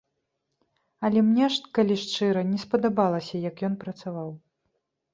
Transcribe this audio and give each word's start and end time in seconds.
Але 1.09 1.19
мне, 1.27 1.45
калі 1.79 1.95
шчыра, 2.05 2.41
не 2.57 2.65
спадабалася, 2.65 3.35
як 3.49 3.65
ён 3.71 3.81
працаваў. 3.89 4.29